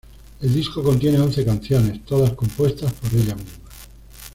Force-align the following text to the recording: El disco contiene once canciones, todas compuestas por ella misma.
El 0.41 0.51
disco 0.51 0.81
contiene 0.81 1.19
once 1.21 1.45
canciones, 1.45 2.03
todas 2.03 2.33
compuestas 2.33 2.91
por 2.91 3.13
ella 3.13 3.35
misma. 3.35 3.69